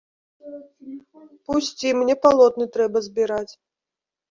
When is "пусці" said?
1.51-1.87